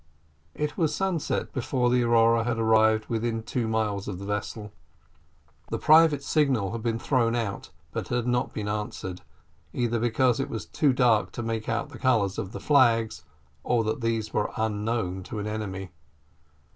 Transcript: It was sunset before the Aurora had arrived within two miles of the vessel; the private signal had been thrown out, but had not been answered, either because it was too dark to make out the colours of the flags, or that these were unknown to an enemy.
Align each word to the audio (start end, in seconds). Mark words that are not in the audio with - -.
It 0.55 0.79
was 0.79 0.95
sunset 0.95 1.53
before 1.53 1.91
the 1.91 2.01
Aurora 2.01 2.43
had 2.43 2.57
arrived 2.57 3.05
within 3.05 3.43
two 3.43 3.67
miles 3.67 4.07
of 4.07 4.17
the 4.17 4.25
vessel; 4.25 4.71
the 5.69 5.77
private 5.77 6.23
signal 6.23 6.71
had 6.71 6.81
been 6.81 6.97
thrown 6.97 7.35
out, 7.35 7.69
but 7.91 8.07
had 8.07 8.25
not 8.25 8.51
been 8.51 8.67
answered, 8.67 9.21
either 9.73 9.99
because 9.99 10.39
it 10.39 10.49
was 10.49 10.65
too 10.65 10.91
dark 10.91 11.31
to 11.33 11.43
make 11.43 11.69
out 11.69 11.89
the 11.89 11.99
colours 11.99 12.39
of 12.39 12.51
the 12.51 12.59
flags, 12.59 13.25
or 13.63 13.83
that 13.83 14.01
these 14.01 14.33
were 14.33 14.51
unknown 14.57 15.21
to 15.21 15.37
an 15.37 15.45
enemy. 15.45 15.91